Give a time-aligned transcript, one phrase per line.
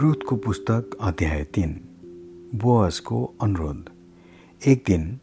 [0.00, 1.72] रुथको पुस्तक अध्याय तिन
[2.54, 3.90] बोअसको अनुरोध।
[4.62, 5.20] एक दिन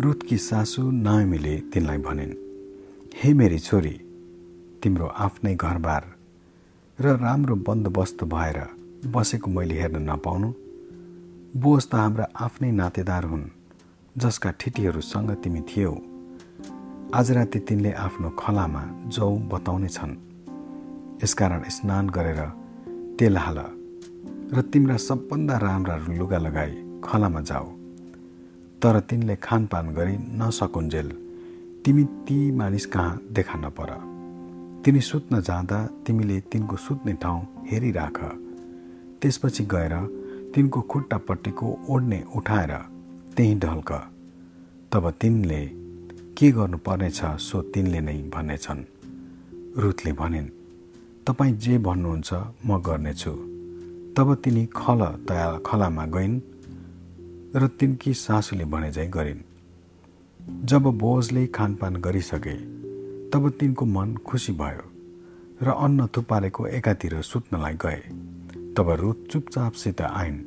[0.00, 2.34] रुथकी सासु नायमीले तिनलाई भनिन्
[3.16, 3.94] हे मेरी छोरी
[4.82, 6.04] तिम्रो आफ्नै घरबार
[6.98, 8.58] र राम्रो बन्दोबस्त भएर
[9.06, 10.52] बसेको मैले हेर्न नपाउनु।
[11.56, 13.48] बोस त हाम्रा आफ्नै नातेदार हुन्
[14.18, 15.96] जसका ठिटीहरूसँग तिमी थियौ।
[17.14, 20.16] आज राति तिनले आफ्नो खलामा जौ बताउने छन्
[21.24, 22.46] यसकारण स्नान गरेर
[23.18, 23.79] तेल हाल
[24.52, 26.72] र तिम्रा सबभन्दा राम्रा लुगा लगाई
[27.04, 27.66] खलामा जाऊ।
[28.82, 31.08] तर तिनले खानपान गरी नसकुन्जेल
[31.84, 33.90] तिमी ती मानिस कहाँ देखा नपर
[34.84, 37.40] तिनी सुत्न जाँदा तिमीले तिनको सुत्ने ठाउँ
[37.70, 38.18] हेरिराख।
[39.20, 39.94] त्यसपछि गएर
[40.54, 42.72] तिनको खुट्टापट्टिको ओढ्ने उठाएर
[43.36, 43.90] त्यहीँ ढल्क।
[44.92, 45.62] तब तिनले
[46.36, 48.82] के गर्नुपर्नेछ सो तिनले नै भन्नेछन्?
[49.78, 50.48] रुथले भनिन्
[51.26, 52.30] तपाईँ जे भन्नुहुन्छ
[52.66, 53.49] म गर्नेछु।
[54.20, 56.40] तब तिनी खल तया खलामा गइन्
[57.56, 59.40] र तिनकी सासूले भने झैँ गरिन्।
[60.66, 62.54] जब बोजले खानपान गरिसके
[63.32, 64.84] तब तिनको मन खुसी भयो
[65.62, 68.02] र अन्न थुपारेको एकातिर सुत्नलाई गए।
[68.76, 70.38] तब रुत चुपचापसित आइन्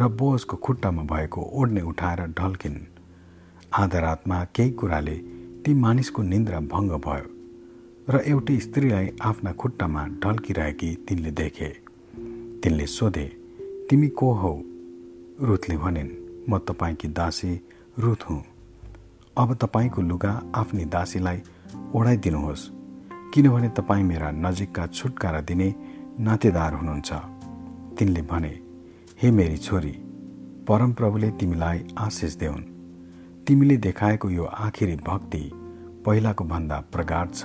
[0.00, 2.78] र बोजको खुट्टामा भएको ओढ्ने उठाएर ढल्किन्।
[3.74, 5.16] आधा रातमा केही कुराले
[5.62, 7.26] ती मानिसको निन्द्रा भङ्ग भयो
[8.10, 11.85] र एउटी स्त्रीलाई आफ्ना खुट्टामा ढल्किरहेकी तिनले देखे।
[12.66, 13.24] तिनले सोधे
[13.90, 14.50] तिमी को हौ?
[15.40, 16.08] रुथले भनिन्
[16.50, 17.60] म तपाईँकी दासी
[17.98, 18.42] रुथ हुँ।
[19.38, 21.38] अब तपाईँको लुगा आफ्नी दासीलाई
[21.94, 22.68] ओढाइदिनुहोस्
[23.34, 25.74] किनभने तपाईँ मेरा नजिकका छुटकारा दिने
[26.20, 27.12] नातेदार हुनुहुन्छ।
[27.98, 28.58] तिनले भने
[29.22, 29.94] हे मेरी छोरी
[30.68, 32.64] परमप्रभुले तिमीलाई आशिष देऊन्
[33.46, 35.50] तिमीले देखाएको यो आखिरी भक्ति
[36.06, 37.44] पहिलाको भन्दा प्रगाढ छ।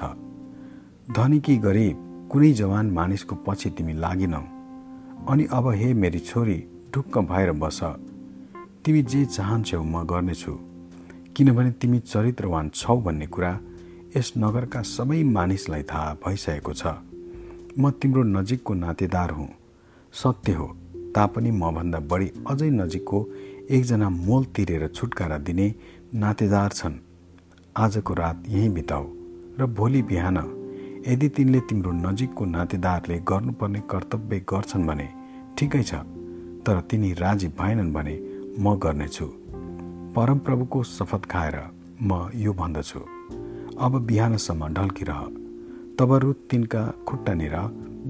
[1.14, 4.61] धनी कि गरिब कुनै जवान मानिसको पछि तिमी लागिनौ।
[5.30, 7.80] अनि अब हे मेरी छोरी ढुक्क भएर बस।
[8.86, 10.54] तिमी जे चाहन्छौ म गर्नेछु।
[11.36, 13.52] किनभने तिमी चरित्रवान छौ भन्ने कुरा
[14.17, 16.83] यस नगरका सबै मानिसलाई थाहा भइसकेको छ।
[17.80, 19.48] म तिम्रो नजिकको नातेदार हुँ।
[20.14, 20.67] सत्य हो
[21.15, 23.20] तापनि मभन्दा बढी अझै नजिकको
[23.70, 25.73] एकजना मोल तिरेर छुटकारा दिने
[26.14, 26.99] नातेदार छन्।
[27.77, 29.05] आजको रात यहीँ बिताऊ
[29.60, 30.37] र भोलि बिहान
[31.08, 35.08] यदि तिनले तिम्रो नजिकको नातेदारले गर्नुपर्ने कर्तव्य गर्छन् भने
[35.58, 35.94] ठिकै छ
[36.66, 38.16] तर तिनी राजी भएनन् भने
[38.60, 39.26] म गर्नेछु।
[40.16, 41.58] परमप्रभुको शपथ खाएर
[42.02, 43.00] म यो भन्दछु।
[43.80, 45.20] अब बिहानसम्म ढल्किरह।
[46.00, 47.56] तब रुत तिनका खुट्टानिर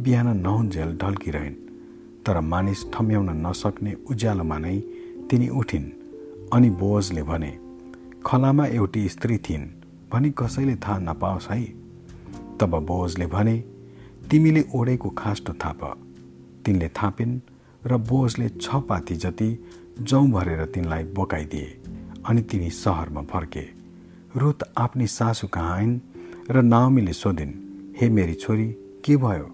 [0.04, 1.60] बिहान नहुन्जेल ढल्किरहन्।
[2.26, 4.78] तर मानिस ठम्याउन नसक्ने उज्यालोमा नै
[5.30, 5.88] तिनी उठिन्
[6.54, 7.52] अनि बोजले भने
[8.26, 9.72] खलामा एउटी स्त्री थिइन्।
[10.12, 11.81] भनी कसैले थाहा नपाओस् है।
[12.62, 13.58] तब बोजले भने
[14.30, 15.82] तिमीले ओडेको खास्टो थाप।
[16.66, 17.40] तिनले थापिन्
[17.88, 19.50] र बोजले छ पाती जति
[20.00, 21.82] जौँ भरेर तिनलाई बोकाइदिए
[22.26, 23.66] अनि तिनी सहरमा फर्के।
[24.38, 26.00] रुत आफ्नी सासु कहाँ आइन्
[26.52, 27.54] र नाउमीले सोधिन्
[27.98, 28.68] हे मेरी छोरी
[29.06, 29.48] के भयो?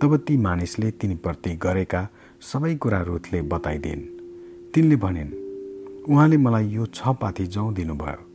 [0.00, 2.08] तब ती मानिसले तिनीप्रति गरेका
[2.40, 4.08] सबै कुरा रुथले बताइदिन्।
[4.74, 5.32] तिनले भनिन्
[6.08, 8.31] उहाँले मलाई यो छ पाथी जौँ दिनुभयो।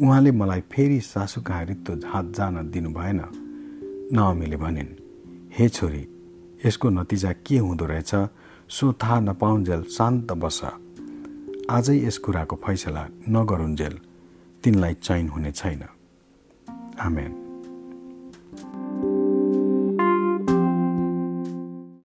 [0.00, 3.20] उहाँले मलाई फेरि सासु कहाँ रित्तो हात जान दिनु भएन।
[4.12, 4.88] नअमीले भनिन्
[5.58, 6.08] हे छोरी
[6.66, 8.12] यसको नतिजा के हुँदो रहेछ?
[8.68, 10.60] सो थाहा नपाउन्जेल शान्त बस।
[11.70, 13.98] आजै यस कुराको फैसला नगरुन्जेल
[14.64, 15.82] तिनलाई चैन हुने छैन।
[17.00, 17.43] आमेन।